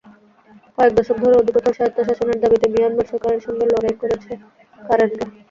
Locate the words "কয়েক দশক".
0.77-1.17